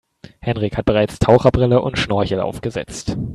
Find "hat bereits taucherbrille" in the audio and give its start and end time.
0.77-1.79